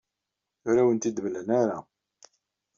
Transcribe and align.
Ur 0.67 0.75
awen-t-id-mlan 0.81 1.47
ara. 1.61 1.77